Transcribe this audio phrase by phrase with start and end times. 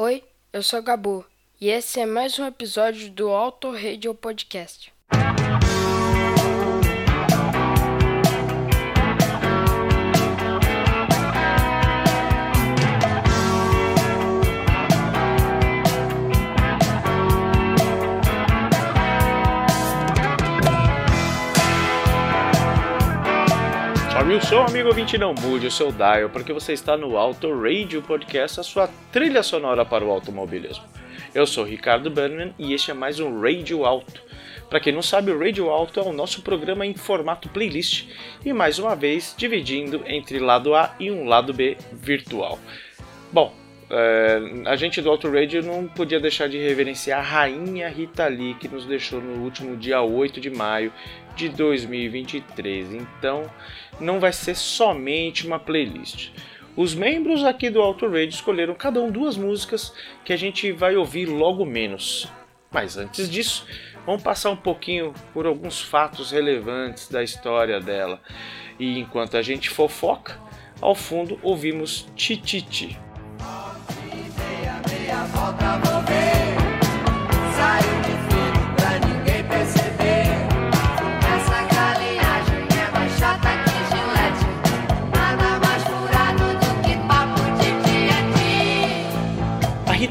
[0.00, 1.24] Oi, eu sou Gabu
[1.60, 4.92] e esse é mais um episódio do Auto Radio Podcast.
[24.28, 27.48] Salve o som, amigo ouvinte, não mude o seu dial, porque você está no Auto
[27.62, 30.84] Radio Podcast, a sua trilha sonora para o automobilismo.
[31.34, 34.22] Eu sou Ricardo Berman e este é mais um Radio Auto.
[34.68, 38.04] Para quem não sabe, o Radio Auto é o nosso programa em formato playlist
[38.44, 42.58] e mais uma vez dividindo entre lado A e um lado B virtual.
[43.32, 43.54] Bom,
[43.90, 48.54] é, a gente do Auto Radio não podia deixar de reverenciar a rainha Rita Lee,
[48.54, 50.92] que nos deixou no último dia 8 de maio
[51.38, 52.94] de 2023.
[52.94, 53.48] Então,
[54.00, 56.30] não vai ser somente uma playlist.
[56.76, 59.92] Os membros aqui do Auto Radio escolheram cada um duas músicas
[60.24, 62.28] que a gente vai ouvir logo menos.
[62.70, 63.64] Mas antes disso,
[64.04, 68.20] vamos passar um pouquinho por alguns fatos relevantes da história dela.
[68.78, 70.38] E enquanto a gente fofoca,
[70.80, 72.98] ao fundo ouvimos Tititi.
[74.36, 76.07] Meia, meia,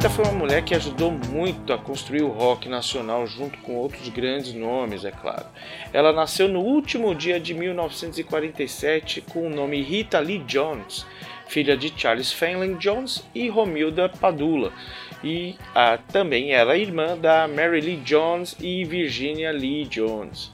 [0.07, 3.57] dia A Rita foi uma mulher que ajudou muito a construir o rock nacional junto
[3.59, 5.45] com outros grandes nomes, é claro.
[5.91, 11.05] Ela nasceu no último dia de 1947 com o nome Rita Lee Jones
[11.47, 14.71] filha de Charles Fenley Jones e Romilda Padula,
[15.23, 20.51] e a, também era irmã da Mary Lee Jones e Virginia Lee Jones.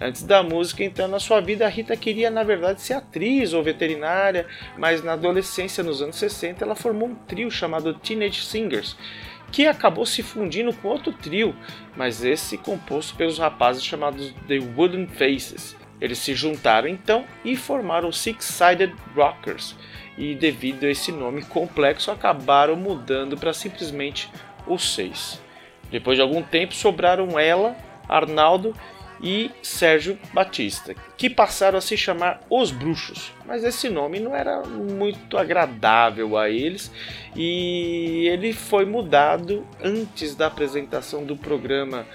[0.00, 3.62] Antes da música entrar na sua vida, a Rita queria na verdade ser atriz ou
[3.62, 8.96] veterinária, mas na adolescência, nos anos 60, ela formou um trio chamado Teenage Singers,
[9.52, 11.54] que acabou se fundindo com outro trio,
[11.96, 15.76] mas esse composto pelos rapazes chamados The Wooden Faces.
[16.00, 19.76] Eles se juntaram então e formaram Six Sided Rockers,
[20.18, 24.28] e devido a esse nome complexo acabaram mudando para simplesmente
[24.66, 25.40] os seis.
[25.88, 27.76] Depois de algum tempo sobraram ela,
[28.08, 28.74] Arnaldo
[29.24, 34.62] e Sérgio Batista, que passaram a se chamar Os Bruxos, mas esse nome não era
[34.62, 36.92] muito agradável a eles
[37.34, 42.06] e ele foi mudado antes da apresentação do programa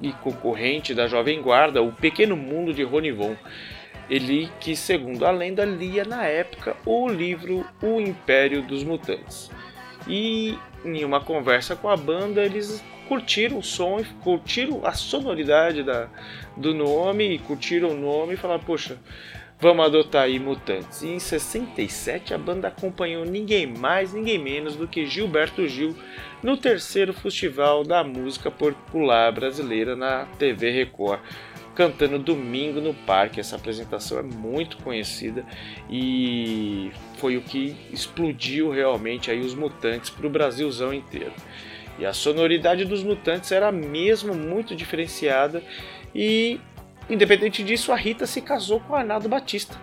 [0.00, 3.36] e concorrente da Jovem Guarda, O Pequeno Mundo de Ronivon.
[4.10, 9.50] Ele que, segundo a lenda, lia na época o livro O Império dos Mutantes.
[10.06, 16.08] E em uma conversa com a banda, eles curtiram o som, curtiram a sonoridade da,
[16.56, 18.98] do nome, curtiram o nome e falaram: Poxa,
[19.58, 21.02] vamos adotar aí Mutantes.
[21.02, 25.96] E em 67 a banda acompanhou ninguém mais, ninguém menos do que Gilberto Gil
[26.42, 31.20] no terceiro Festival da Música Popular Brasileira na TV Record
[31.76, 33.38] cantando domingo no parque.
[33.38, 35.44] Essa apresentação é muito conhecida
[35.88, 41.32] e foi o que explodiu realmente aí os mutantes para o Brasilzão inteiro.
[41.98, 45.62] E a sonoridade dos mutantes era mesmo muito diferenciada.
[46.14, 46.60] E
[47.08, 49.76] independente disso a Rita se casou com Arnaldo Batista.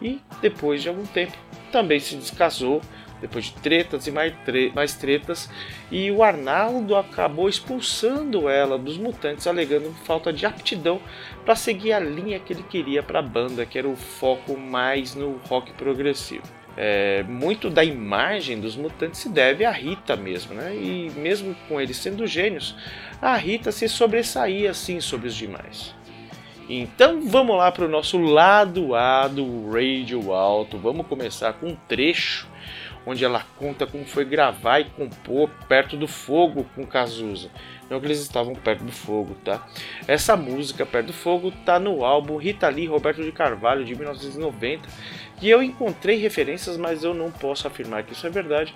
[0.00, 1.36] E depois de algum tempo
[1.70, 2.80] também se descasou
[3.20, 5.50] depois de tretas e mais, tre mais tretas,
[5.90, 11.00] e o Arnaldo acabou expulsando ela dos mutantes, alegando falta de aptidão
[11.44, 15.14] para seguir a linha que ele queria para a banda, que era o foco mais
[15.14, 16.59] no rock progressivo.
[16.76, 20.74] É, muito da imagem dos mutantes se deve à Rita mesmo, né?
[20.74, 22.76] E mesmo com eles sendo gênios,
[23.20, 25.94] a Rita se sobressaía assim sobre os demais.
[26.68, 30.78] Então vamos lá para o nosso lado A do Radio Alto.
[30.78, 32.48] Vamos começar com um trecho
[33.04, 37.50] onde ela conta como foi gravar e compor perto do fogo com Cazuza.
[37.90, 39.66] Não que eles estavam perto do fogo, tá?
[40.06, 44.88] Essa música, Perto do Fogo, tá no álbum Rita Lee Roberto de Carvalho de 1990.
[45.40, 48.74] E eu encontrei referências, mas eu não posso afirmar que isso é verdade,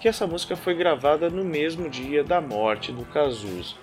[0.00, 3.74] que essa música foi gravada no mesmo dia da morte do Cazuza.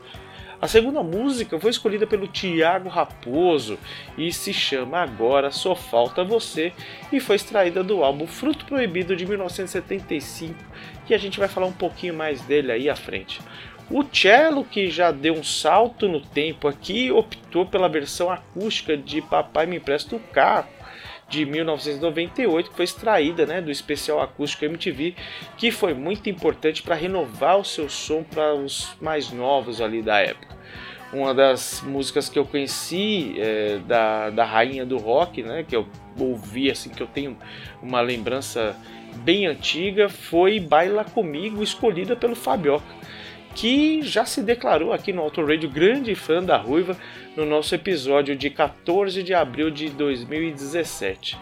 [0.63, 3.77] A segunda música foi escolhida pelo Tiago Raposo
[4.17, 6.71] e se chama Agora Só Falta Você
[7.11, 10.55] e foi extraída do álbum Fruto Proibido de 1975
[11.09, 13.41] e a gente vai falar um pouquinho mais dele aí à frente.
[13.91, 19.21] O cello, que já deu um salto no tempo aqui, optou pela versão acústica de
[19.21, 20.69] Papai Me Empresta o Carro,
[21.27, 25.15] de 1998, que foi extraída né, do especial acústico MTV,
[25.57, 30.19] que foi muito importante para renovar o seu som para os mais novos ali da
[30.19, 30.55] época.
[31.11, 35.87] Uma das músicas que eu conheci é, da, da rainha do rock, né, que eu
[36.17, 37.37] ouvi, assim, que eu tenho
[37.81, 38.75] uma lembrança
[39.17, 42.85] bem antiga foi Baila Comigo, escolhida pelo Fabioca,
[43.55, 46.97] que já se declarou aqui no Auto Radio grande fã da Ruiva
[47.35, 51.37] no nosso episódio de 14 de abril de 2017.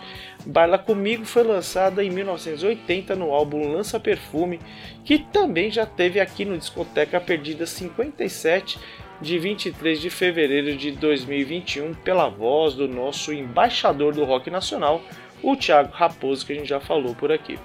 [0.45, 4.59] Baila Comigo foi lançada em 1980 no álbum Lança Perfume,
[5.03, 8.79] que também já teve aqui no Discoteca Perdida 57
[9.21, 15.01] de 23 de fevereiro de 2021 pela voz do nosso embaixador do rock nacional,
[15.43, 17.59] o Thiago Raposo, que a gente já falou por aqui.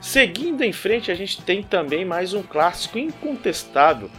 [0.00, 4.10] Seguindo em frente, a gente tem também mais um clássico incontestável.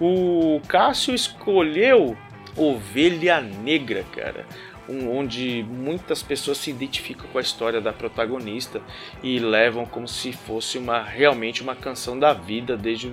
[0.00, 2.16] O Cássio escolheu
[2.58, 4.46] Ovelha Negra, cara
[4.88, 8.80] um, onde muitas pessoas se identificam com a história da protagonista
[9.22, 13.12] e levam como se fosse uma realmente uma canção da vida desde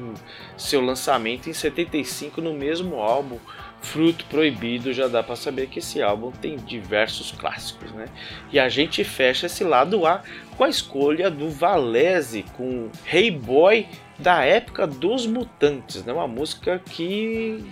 [0.58, 3.38] seu lançamento em 75 no mesmo álbum
[3.82, 8.08] Fruto Proibido já dá para saber que esse álbum tem diversos clássicos, né?
[8.52, 10.24] E a gente fecha esse lado A
[10.58, 13.86] com a escolha do Valese com Hey Boy
[14.18, 16.12] da época dos Mutantes, né?
[16.12, 17.64] Uma música que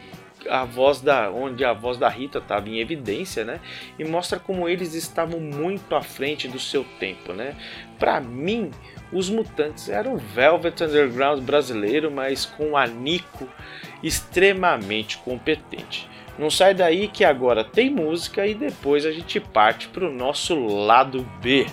[0.50, 3.60] a voz da onde a voz da Rita estava em evidência, né?
[3.98, 7.56] E mostra como eles estavam muito à frente do seu tempo, né?
[7.98, 8.72] Para mim,
[9.12, 13.48] os Mutantes eram Velvet Underground brasileiro, mas com a Nico
[14.02, 16.10] extremamente competente.
[16.38, 20.56] Não sai daí que agora tem música e depois a gente parte para o nosso
[20.56, 21.68] lado B.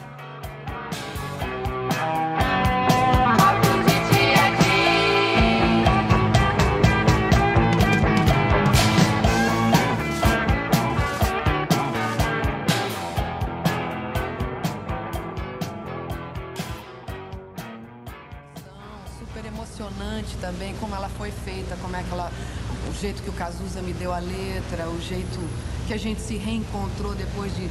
[23.00, 25.40] jeito que o Cazuza me deu a letra, o jeito
[25.86, 27.66] que a gente se reencontrou depois de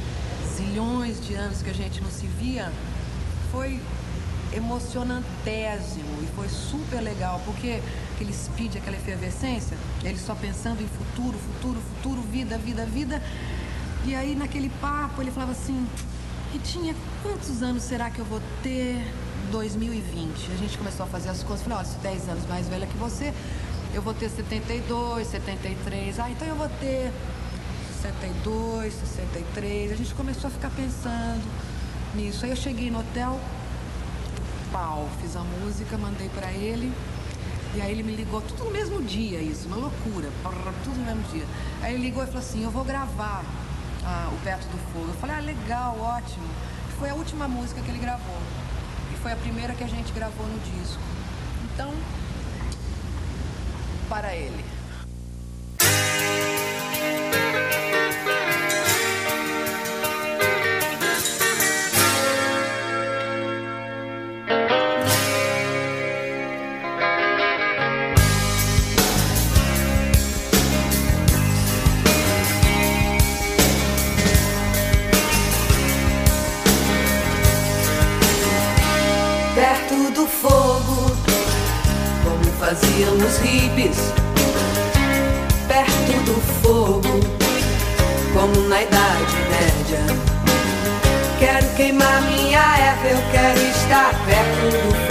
[0.56, 2.72] zilhões de anos que a gente não se via,
[3.52, 3.80] foi
[4.52, 7.80] emocionantésimo e foi super legal, porque
[8.14, 13.22] aquele speed, aquela efervescência, ele só pensando em futuro, futuro, futuro, vida, vida, vida.
[14.04, 15.86] E aí naquele papo ele falava assim,
[16.52, 19.00] Ritinha, quantos anos será que eu vou ter
[19.52, 20.50] 2020?
[20.52, 22.96] A gente começou a fazer as coisas, falei, olha, se 10 anos mais velha que
[22.96, 23.32] você,
[23.94, 26.20] eu vou ter 72, 73.
[26.20, 27.12] Ah, então eu vou ter
[28.02, 29.92] 62, 63.
[29.92, 31.42] A gente começou a ficar pensando
[32.14, 32.44] nisso.
[32.44, 33.38] Aí eu cheguei no hotel,
[34.72, 36.92] pau, fiz a música, mandei para ele.
[37.74, 40.28] E aí ele me ligou, tudo no mesmo dia isso, uma loucura,
[40.82, 41.44] tudo no mesmo dia.
[41.82, 43.44] Aí ele ligou e falou assim, eu vou gravar
[44.04, 45.06] ah, o Perto do Fogo.
[45.08, 46.48] Eu falei, ah, legal, ótimo.
[46.98, 48.38] Foi a última música que ele gravou.
[49.12, 51.00] E foi a primeira que a gente gravou no disco.
[51.72, 51.92] Então,
[54.10, 54.79] para ele.
[82.70, 83.96] Como faziam os hippies
[85.66, 87.20] perto do fogo,
[88.32, 90.16] como na Idade Média.
[91.38, 95.09] Quero queimar minha erva, eu quero estar perto do fogo.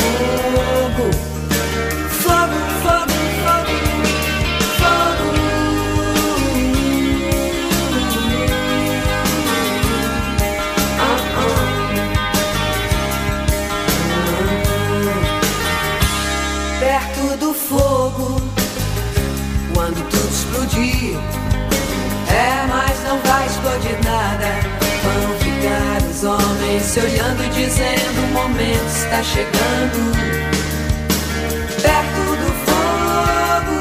[26.83, 30.11] Se olhando e dizendo: o momento está chegando.
[31.81, 33.75] Perto do fogo,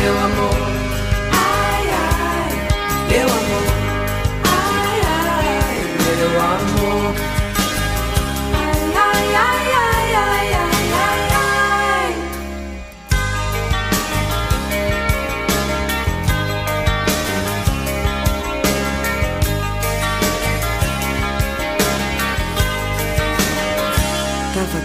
[0.00, 0.63] meu amor.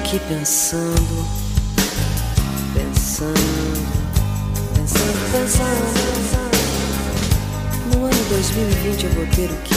[0.09, 1.27] Aqui pensando,
[2.73, 3.33] pensando,
[4.73, 6.49] pensando, pensando.
[7.93, 9.75] No ano 2020 eu vou ter o quê?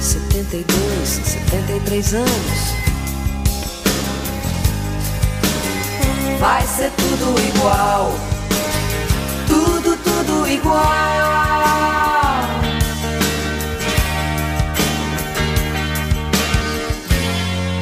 [0.00, 2.30] 72, 73 anos.
[6.40, 8.14] Vai ser tudo igual,
[9.46, 11.41] tudo, tudo igual.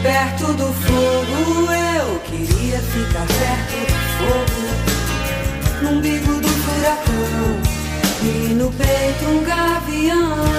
[0.02, 1.72] perto do fogo.
[1.72, 4.62] Eu queria ficar perto do fogo,
[5.82, 7.60] no umbigo do furacão
[8.22, 10.49] e no peito um gavião.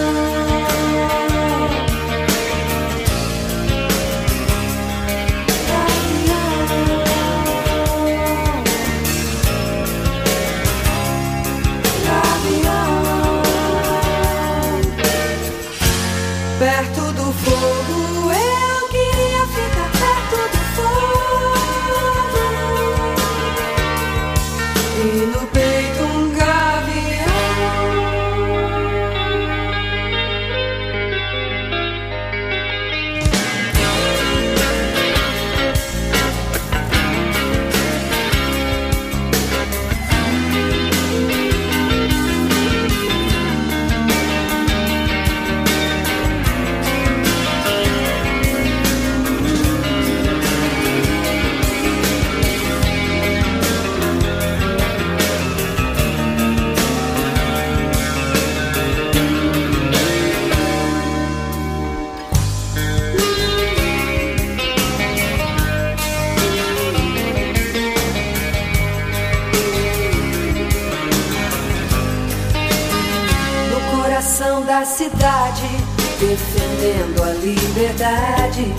[77.41, 78.73] liberdade.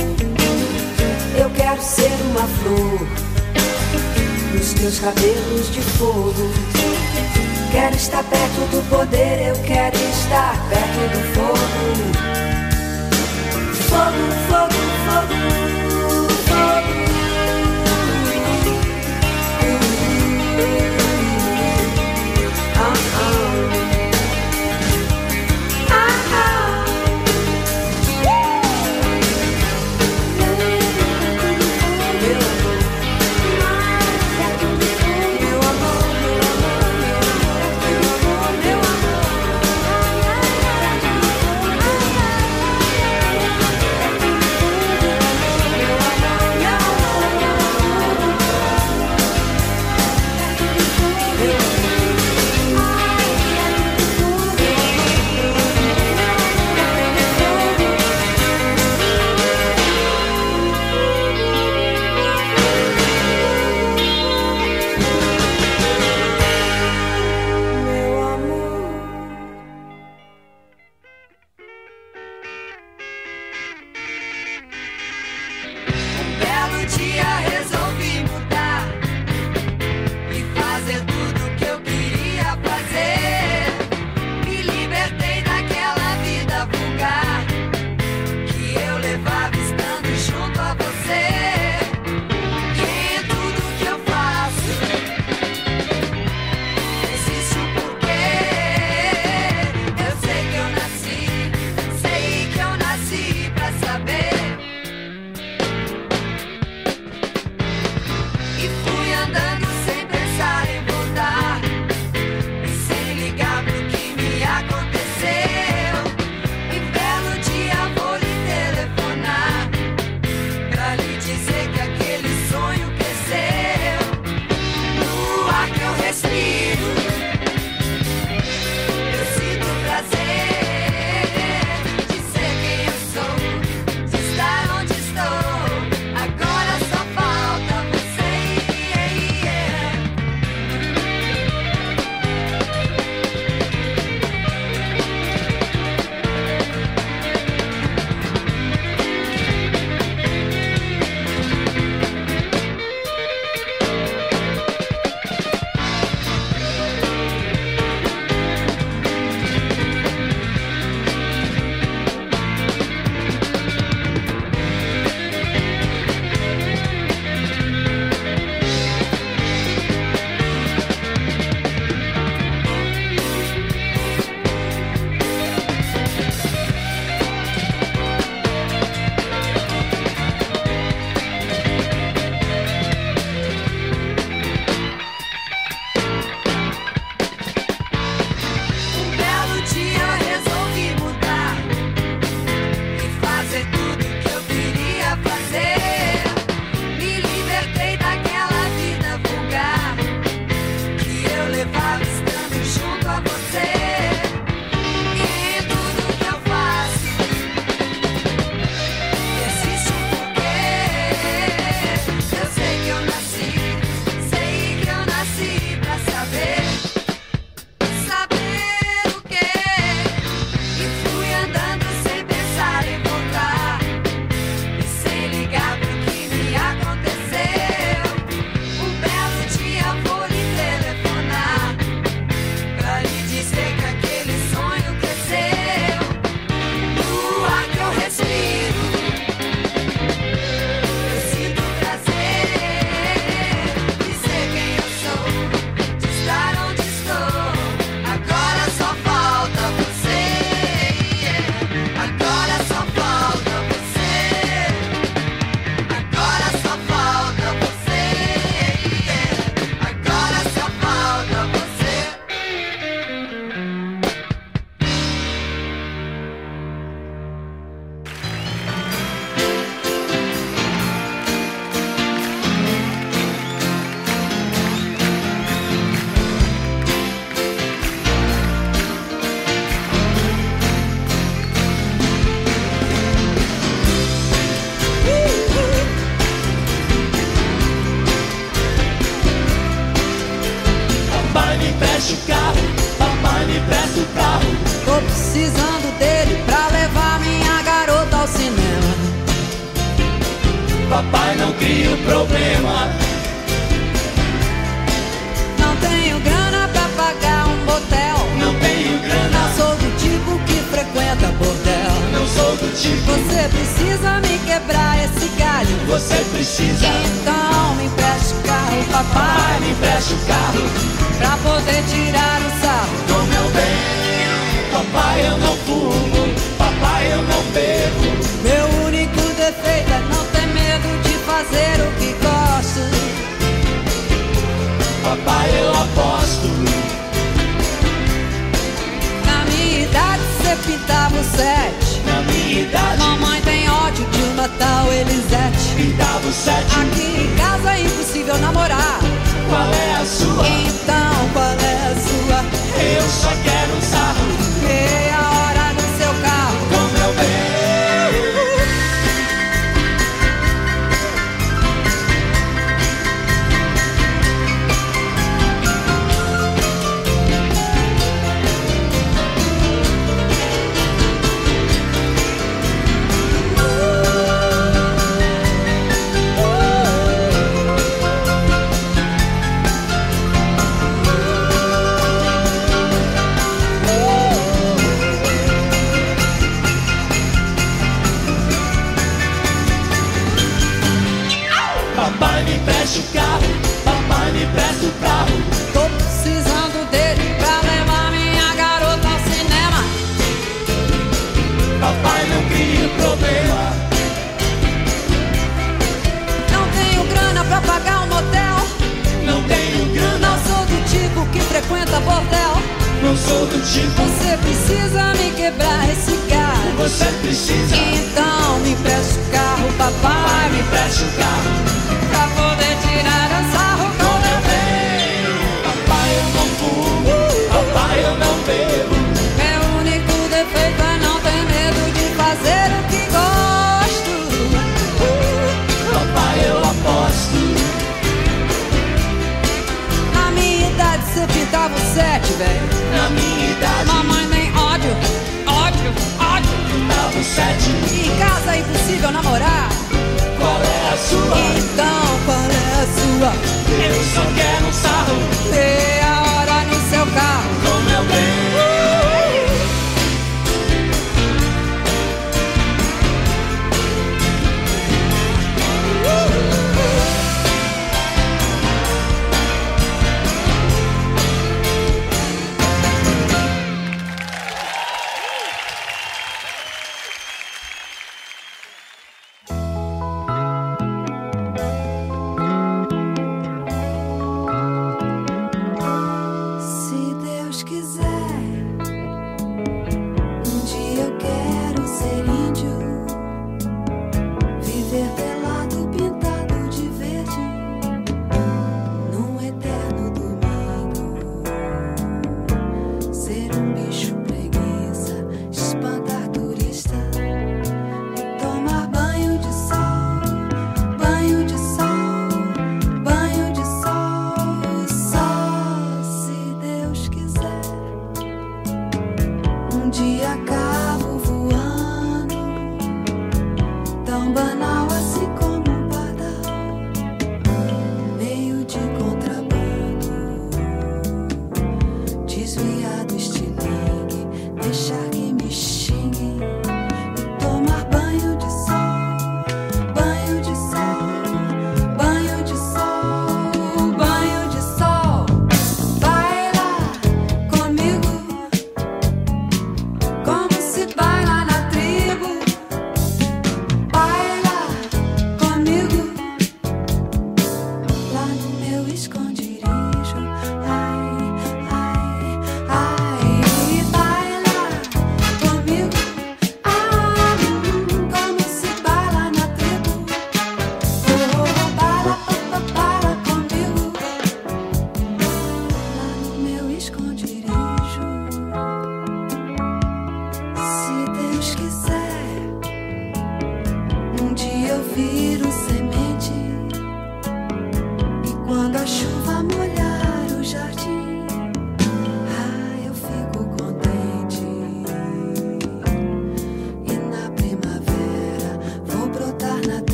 [1.36, 3.00] Eu quero ser uma flor
[4.54, 6.52] nos teus cabelos de fogo.
[7.72, 12.12] Quero estar perto do poder, eu quero estar perto do fogo.
[13.88, 14.71] Fogo, fogo.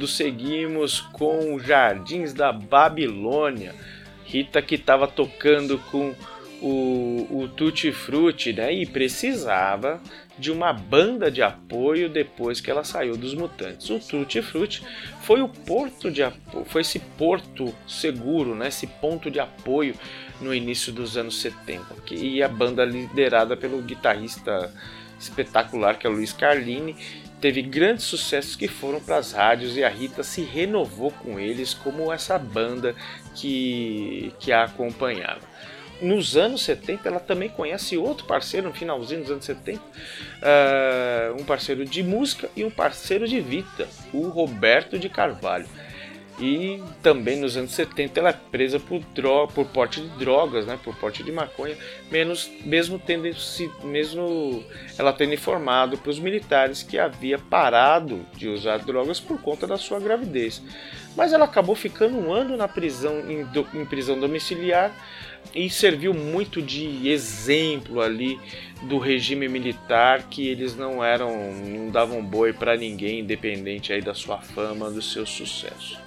[0.00, 3.74] Fundo seguimos com Jardins da Babilônia.
[4.24, 6.14] Rita que estava tocando com
[6.62, 8.72] o, o Tutti Frutti, né?
[8.72, 10.00] E precisava
[10.38, 13.90] de uma banda de apoio depois que ela saiu dos Mutantes.
[13.90, 14.82] O Tutti Frutti
[15.22, 18.68] foi o porto de apo- foi esse porto seguro, né?
[18.68, 19.94] Esse ponto de apoio
[20.40, 21.94] no início dos anos 70.
[22.06, 24.72] Que, e a banda liderada pelo guitarrista
[25.18, 26.96] espetacular que é o Luiz Carlini
[27.40, 31.72] teve grandes sucessos que foram para as rádios e a Rita se renovou com eles
[31.72, 32.94] como essa banda
[33.34, 35.40] que, que a acompanhava.
[36.00, 39.80] Nos anos 70 ela também conhece outro parceiro, no finalzinho dos anos 70,
[40.42, 45.66] ah, um parceiro de música e um parceiro de vida, o Roberto de Carvalho.
[46.40, 50.78] E também nos anos 70 ela é presa por, dro por porte de drogas, né,
[50.82, 51.76] por porte de maconha,
[52.10, 54.64] menos, mesmo tendo se, mesmo
[54.96, 59.76] ela tendo informado para os militares que havia parado de usar drogas por conta da
[59.76, 60.62] sua gravidez.
[61.14, 64.90] Mas ela acabou ficando um ano na prisão em, do- em prisão domiciliar
[65.54, 68.40] e serviu muito de exemplo ali
[68.82, 74.14] do regime militar que eles não eram não davam boi para ninguém independente aí da
[74.14, 75.98] sua fama do seu sucesso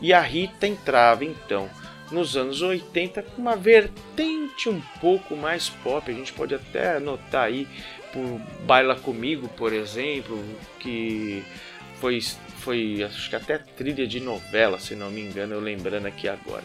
[0.00, 1.68] e a Rita entrava então
[2.10, 6.10] nos anos 80 com uma vertente um pouco mais pop.
[6.10, 7.68] A gente pode até notar aí
[8.12, 10.42] por Baila Comigo por exemplo
[10.78, 11.42] que
[12.00, 12.20] foi
[12.58, 16.64] foi acho que até trilha de novela se não me engano eu lembrando aqui agora.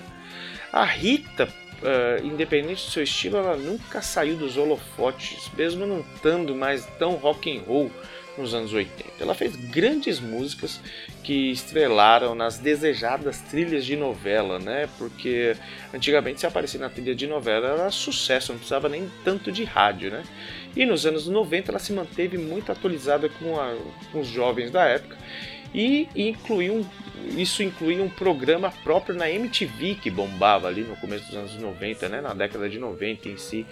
[0.72, 1.48] A Rita
[1.84, 7.16] ah, independente do seu estilo, ela nunca saiu dos holofotes, mesmo não estando mais tão
[7.16, 7.92] rock and roll
[8.38, 9.04] nos anos 80.
[9.20, 10.80] Ela fez grandes músicas
[11.24, 14.90] que estrelaram nas desejadas trilhas de novela, né?
[14.98, 15.56] Porque
[15.94, 20.10] antigamente se aparecer na trilha de novela era sucesso, não precisava nem tanto de rádio,
[20.12, 20.24] né?
[20.76, 23.76] E nos anos 90 ela se manteve muito atualizada com, a-
[24.12, 25.16] com os jovens da época
[25.74, 26.86] e incluiu um-
[27.38, 32.10] isso incluía um programa próprio na MTV que bombava ali no começo dos anos 90,
[32.10, 33.66] né, na década de 90 em si.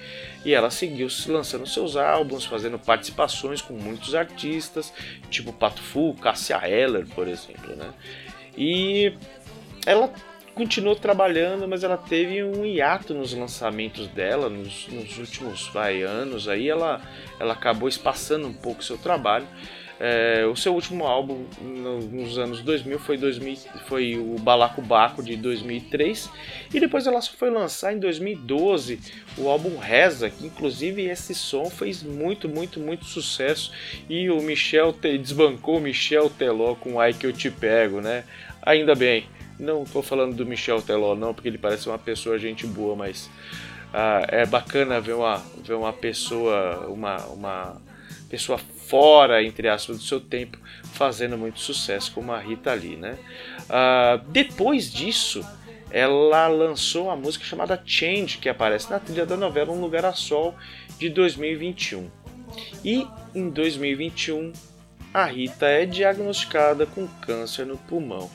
[0.45, 4.93] E ela seguiu se lançando seus álbuns, fazendo participações com muitos artistas,
[5.29, 7.91] tipo Pato Fu, Cássia Eller, por exemplo, né?
[8.57, 9.13] E
[9.85, 10.09] ela
[10.53, 16.47] continuou trabalhando, mas ela teve um hiato nos lançamentos dela nos, nos últimos vai, anos.
[16.47, 17.01] Aí ela,
[17.39, 19.47] ela acabou espaçando um pouco seu trabalho.
[20.03, 23.55] É, o seu último álbum no- nos anos 2000 foi, 2000
[23.87, 26.27] foi o Balaco Baco de 2003
[26.73, 28.99] e depois ela foi lançar em 2012
[29.37, 33.71] o álbum Reza, que inclusive esse som fez muito, muito, muito sucesso
[34.09, 38.23] e o Michel te- desbancou o Michel Teló com Ai Que Eu Te Pego, né?
[38.63, 39.25] Ainda bem,
[39.59, 43.29] não tô falando do Michel Teló não, porque ele parece uma pessoa gente boa, mas
[43.93, 47.81] ah, é bacana ver uma, ver uma pessoa, uma, uma
[48.29, 48.59] pessoa
[48.91, 53.17] fora, entre aspas, do seu tempo, fazendo muito sucesso como a Rita Lee, né?
[53.69, 55.47] Ah, depois disso,
[55.89, 60.11] ela lançou uma música chamada Change, que aparece na trilha da novela Um Lugar a
[60.11, 60.53] Sol,
[60.99, 62.11] de 2021.
[62.83, 64.51] E em 2021,
[65.13, 68.29] a Rita é diagnosticada com câncer no pulmão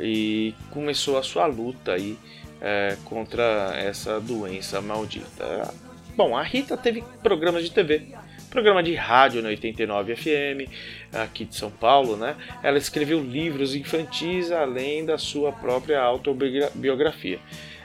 [0.00, 2.18] e começou a sua luta aí
[2.60, 5.72] é, contra essa doença maldita.
[6.16, 8.08] Bom, a Rita teve programas de TV,
[8.54, 10.70] programa de rádio na 89 FM,
[11.12, 12.36] aqui de São Paulo, né?
[12.62, 17.40] Ela escreveu livros infantis além da sua própria autobiografia.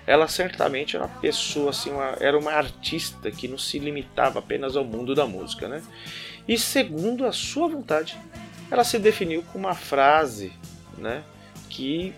[0.05, 4.77] Ela certamente era uma pessoa assim, uma, era uma artista que não se limitava apenas
[4.77, 5.81] ao mundo da música, né?
[6.47, 8.15] E segundo a sua vontade,
[8.69, 10.53] ela se definiu com uma frase,
[10.99, 11.23] né?
[11.67, 12.13] Que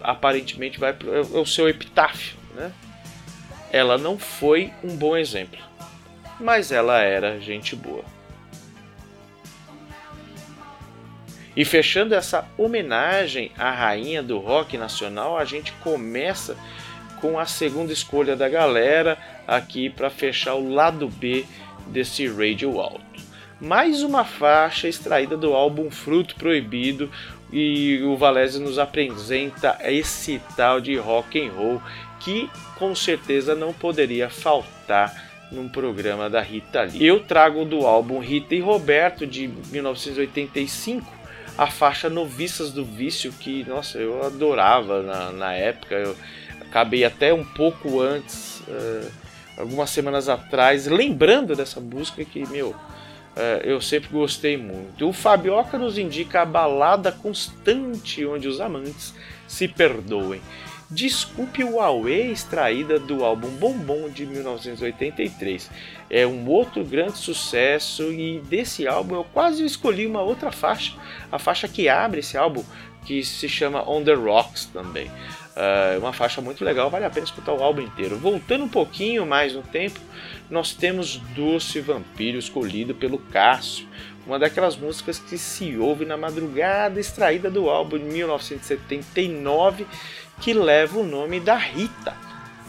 [0.00, 2.72] aparentemente vai para é o seu epitáfio, né?
[3.70, 5.60] Ela não foi um bom exemplo,
[6.42, 8.04] mas ela era gente boa.
[11.54, 16.56] E fechando essa homenagem à rainha do rock nacional, a gente começa
[17.20, 21.44] com a segunda escolha da galera aqui para fechar o lado B
[21.86, 23.02] desse Radio Alto.
[23.60, 27.10] Mais uma faixa extraída do álbum Fruto Proibido,
[27.52, 31.82] e o Valese nos apresenta esse tal de rock and roll
[32.18, 37.04] que com certeza não poderia faltar num programa da Rita Lee.
[37.04, 41.22] Eu trago do álbum Rita e Roberto de 1985
[41.56, 45.94] a faixa Noviças do Vício que, nossa, eu adorava na, na época.
[45.94, 46.16] Eu
[46.60, 49.10] acabei até um pouco antes, uh,
[49.58, 52.74] algumas semanas atrás, lembrando dessa música que, meu,
[53.34, 55.08] é, eu sempre gostei muito.
[55.08, 59.14] O Fabioca nos indica a balada constante onde os amantes
[59.48, 60.40] se perdoem.
[60.92, 65.70] Desculpe o Aue extraída do álbum Bombom de 1983.
[66.10, 70.92] É um outro grande sucesso e desse álbum eu quase escolhi uma outra faixa,
[71.30, 72.62] a faixa que abre esse álbum,
[73.06, 75.10] que se chama On the Rocks também.
[75.56, 78.18] É uma faixa muito legal, vale a pena escutar o álbum inteiro.
[78.18, 79.98] Voltando um pouquinho mais no tempo,
[80.50, 83.88] nós temos Doce Vampiro escolhido pelo Cássio,
[84.26, 89.86] uma daquelas músicas que se ouve na madrugada, extraída do álbum de 1979,
[90.40, 92.16] que leva o nome da Rita,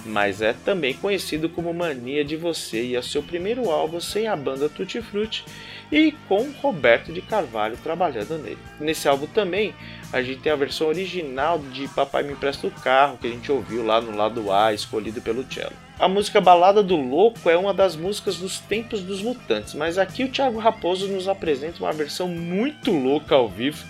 [0.05, 4.36] mas é também conhecido como Mania de Você e é seu primeiro álbum sem a
[4.36, 5.45] banda Tutti Frutti
[5.91, 8.57] e com Roberto de Carvalho trabalhando nele.
[8.80, 9.74] Nesse álbum também
[10.11, 13.51] a gente tem a versão original de Papai Me Empresta o Carro, que a gente
[13.51, 15.82] ouviu lá no lado A, escolhido pelo cello.
[15.99, 20.23] A música Balada do Louco é uma das músicas dos tempos dos mutantes, mas aqui
[20.23, 23.85] o Thiago Raposo nos apresenta uma versão muito louca ao vivo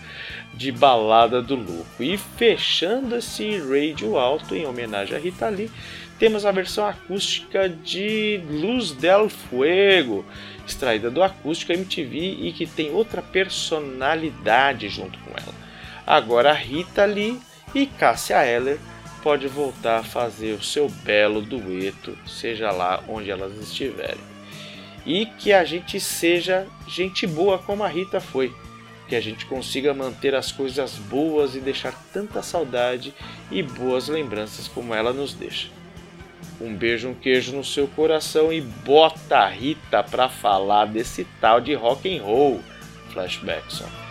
[0.53, 2.03] de Balada do Louco.
[2.03, 5.71] E fechando esse radio alto em homenagem a Rita Lee,
[6.19, 10.25] temos a versão acústica de Luz del Fuego,
[10.67, 15.53] extraída do acústico MTV e que tem outra personalidade junto com ela.
[16.05, 17.39] Agora Rita Lee
[17.73, 18.77] e Cássia Eller
[19.23, 24.21] pode voltar a fazer o seu belo dueto, seja lá onde elas estiverem.
[25.05, 28.53] E que a gente seja gente boa como a Rita foi,
[29.07, 33.13] que a gente consiga manter as coisas boas e deixar tanta saudade
[33.49, 35.69] e boas lembranças como ela nos deixa.
[36.59, 41.59] Um beijo, um queijo no seu coração e bota a Rita pra falar desse tal
[41.59, 42.61] de rock and roll.
[43.11, 43.85] Flashbackson.
[43.85, 44.02] Rock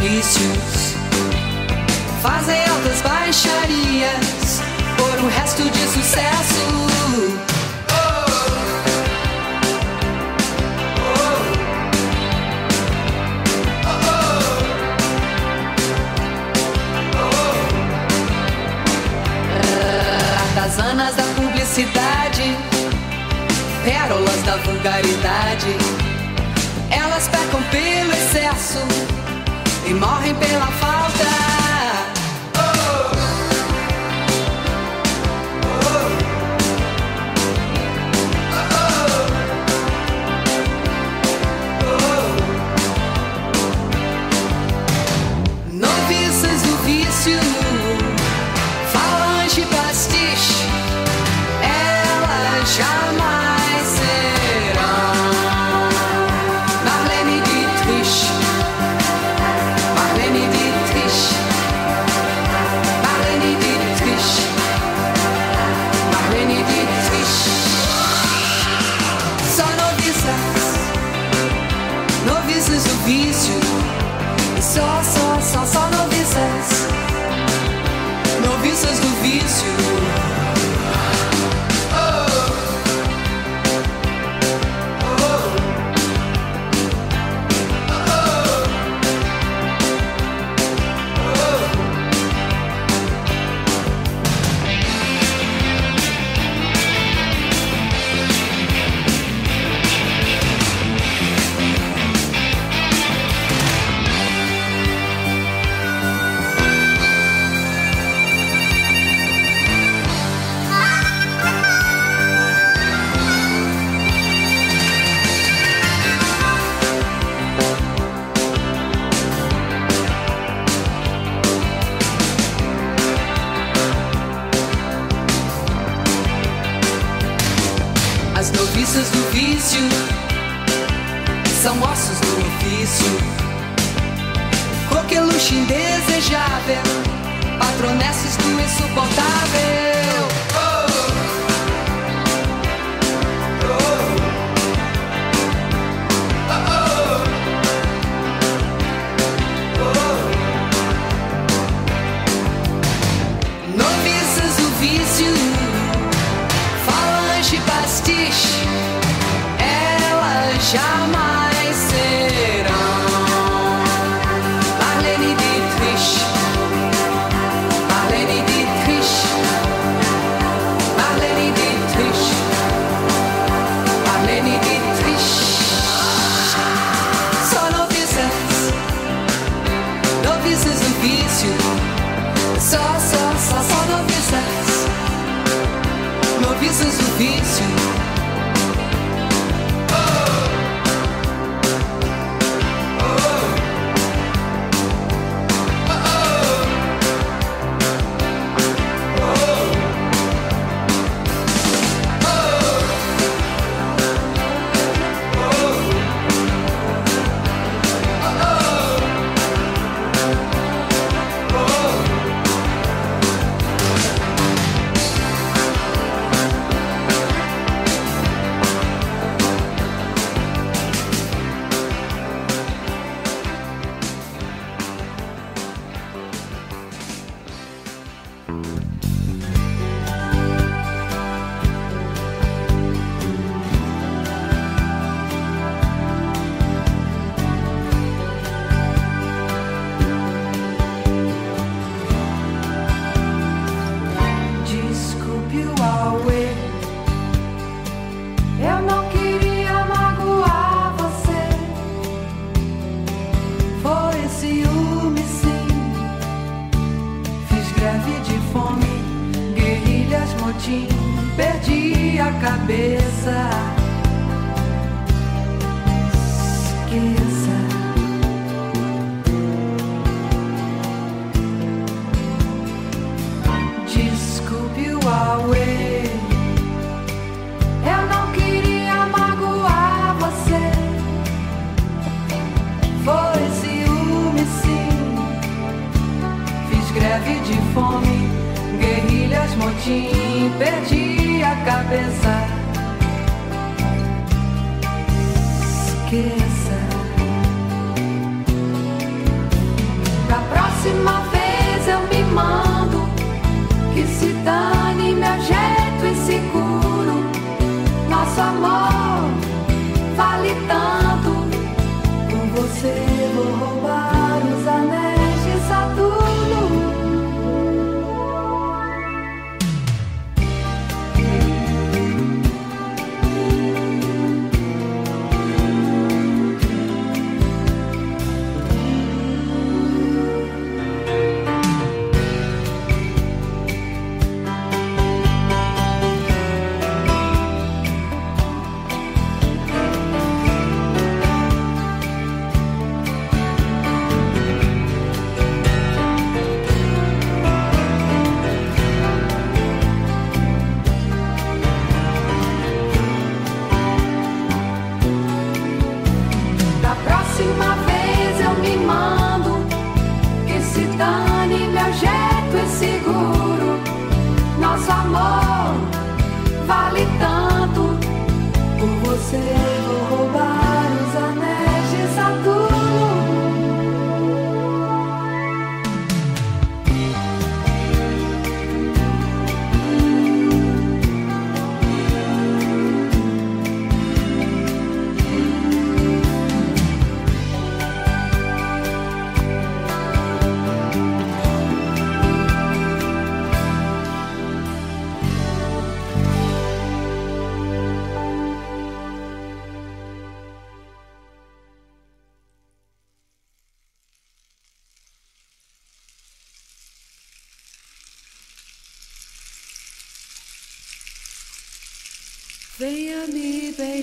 [0.00, 0.94] sacrifícios,
[2.22, 4.62] fazem altas baixarias
[4.96, 6.80] por um resto de sucesso.
[20.56, 22.56] Artesanas da publicidade,
[23.84, 25.89] pérolas da vulgaridade.
[30.40, 30.79] pela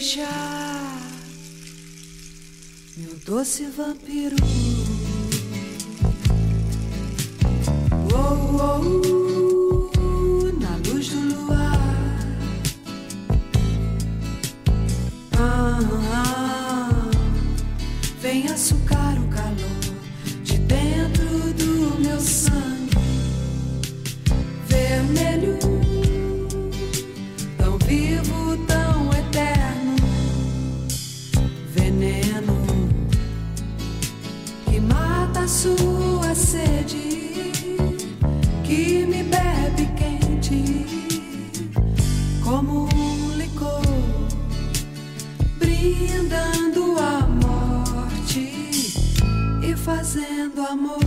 [0.08, 1.02] beijar,
[2.96, 4.57] meu doce vampiro.
[42.48, 43.82] como um licor,
[45.60, 48.40] brindando a morte
[49.62, 51.04] e fazendo amor,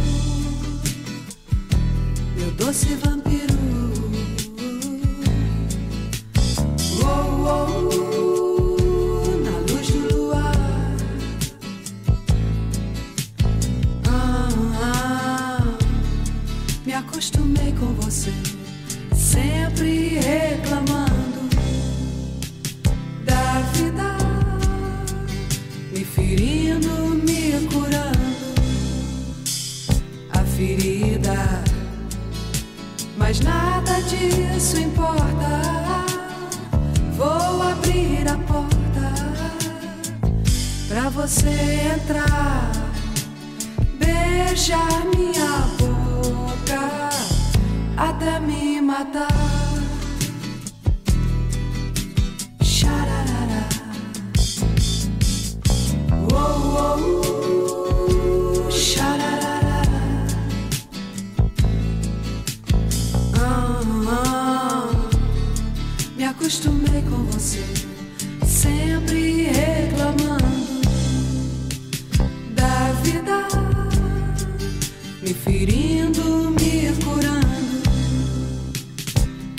[2.36, 3.58] meu doce vampiro.
[7.02, 7.08] Oh,
[7.48, 7.88] oh,
[16.84, 18.49] me acostumei com você.
[34.70, 35.50] Disso importa.
[37.16, 39.12] Vou abrir a porta
[40.88, 42.70] pra você entrar,
[43.98, 47.10] beijar minha boca
[47.96, 48.69] até me
[67.00, 67.64] acostumei com você,
[68.46, 70.80] sempre reclamando
[72.54, 73.48] da vida,
[75.22, 77.82] me ferindo, me curando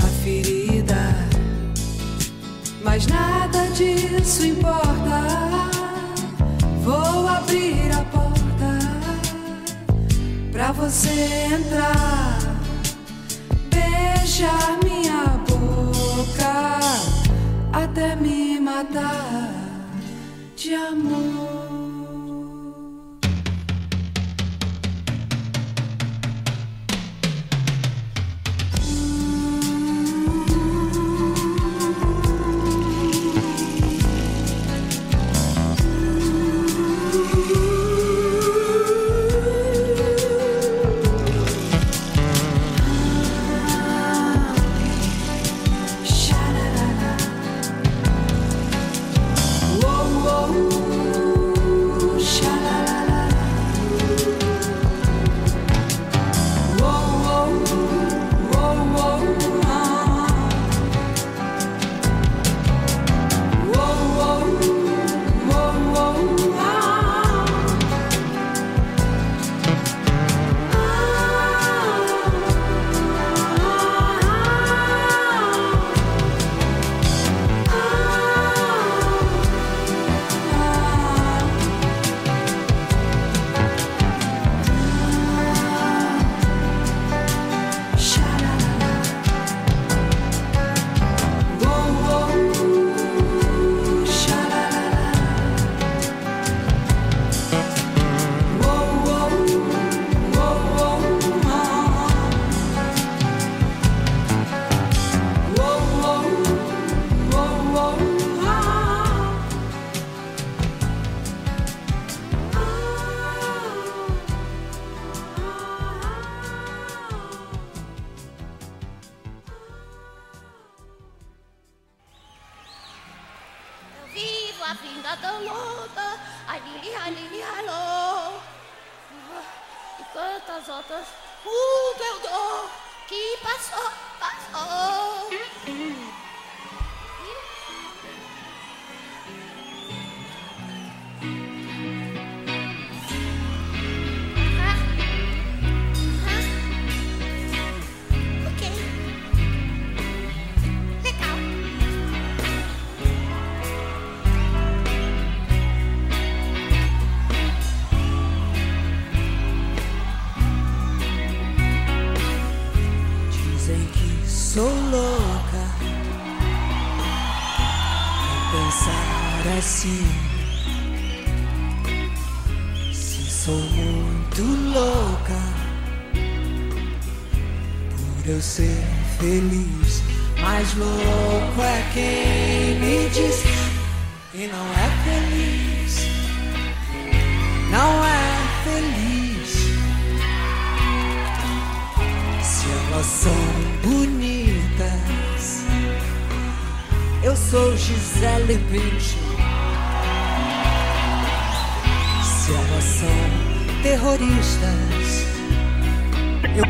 [0.03, 1.15] a ferida.
[2.83, 5.71] Mas nada disso importa.
[6.83, 8.79] Vou abrir a porta
[10.51, 12.20] pra você entrar
[18.83, 19.51] matar
[20.55, 21.50] de amor.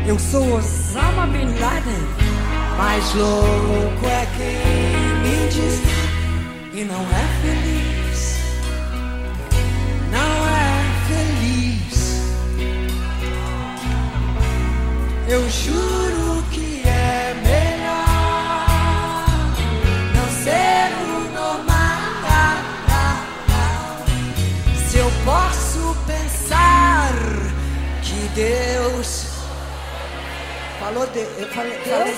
[0.06, 2.02] Eu, sou Osama Bin Laden.
[2.76, 4.56] Mais louco é quem
[5.22, 5.80] me diz
[6.72, 8.38] e não é feliz,
[10.10, 12.22] não é feliz.
[15.28, 16.01] Eu juro
[31.08, 32.14] que eu falei, falei,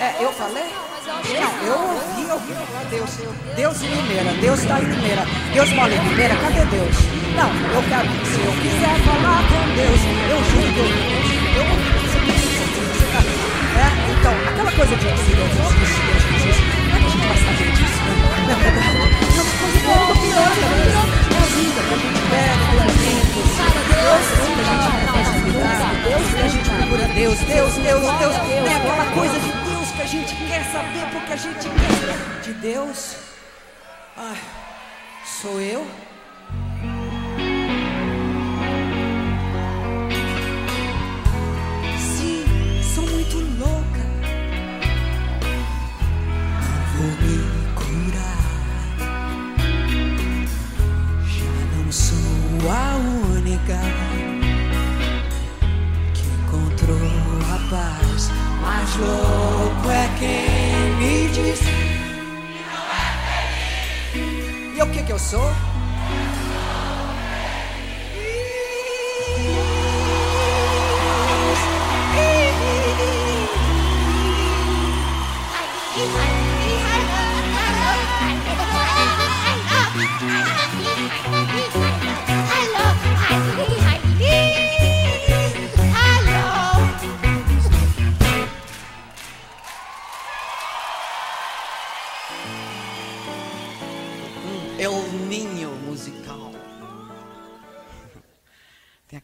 [0.00, 0.64] é, eu falei?
[1.06, 3.10] Não, eu ouvi, ouvi falar Deus.
[3.54, 5.22] Deus em Limeira, Deus está em Limeira.
[5.54, 6.96] Deus mora em Limeira, cadê Deus?
[7.36, 11.64] Não, eu quero, se eu quiser falar com Deus, eu juro que eu
[13.12, 13.20] tá,
[13.76, 17.26] é, então, aquela coisa de Deus, Deus, Deus, Deus, Deus, não é que a gente
[17.26, 18.14] vai saber disso, né?
[18.46, 18.74] Não é?
[19.26, 20.68] É uma coisa boa do pior, né?
[20.76, 23.56] É a vida, que a gente pega, tem momentos,
[23.86, 28.36] Deus, que a gente faz cuidar, Deus, que a gente procura Deus, Deus, Deus, Deus,
[28.36, 32.40] tem aquela coisa de Deus que a gente quer saber porque a gente quer.
[32.42, 33.16] De Deus,
[34.16, 34.36] ai,
[35.24, 35.86] sou eu?
[41.98, 42.44] Sim,
[42.94, 44.06] sou muito louca.
[46.62, 48.38] Não vou me curar.
[51.26, 52.96] Já não sou a
[53.36, 54.35] única
[56.86, 56.98] encontrou
[57.42, 58.30] a paz.
[58.60, 61.60] Mais louco é quem me diz.
[64.76, 65.52] E o que que eu sou?
[81.48, 81.65] El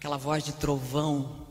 [0.03, 1.47] aquela voz de trovão.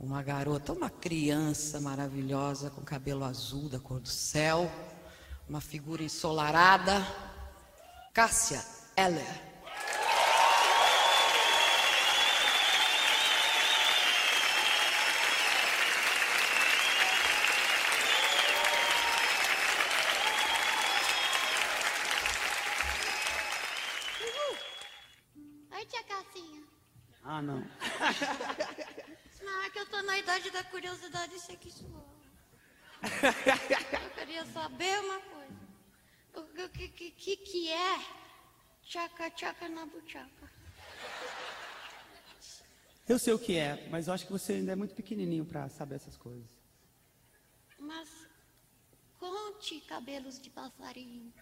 [0.00, 4.72] Uma garota, uma criança maravilhosa com cabelo azul da cor do céu,
[5.46, 7.06] uma figura ensolarada.
[8.14, 8.64] Cássia
[8.96, 9.53] Eller.
[27.44, 27.60] Não.
[29.42, 32.14] Não, é que eu tô na idade da curiosidade sexual.
[33.02, 35.44] Eu queria saber uma coisa.
[36.36, 37.98] O que que, que, que é
[38.82, 40.50] tchaca tchaca na buchaca?
[43.06, 45.68] Eu sei o que é, mas eu acho que você ainda é muito pequenininho pra
[45.68, 46.48] saber essas coisas.
[47.78, 48.08] Mas
[49.18, 51.32] conte cabelos de passarinho.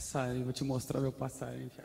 [0.00, 1.70] Passarinho, vou te mostrar meu passarinho.
[1.76, 1.84] Eu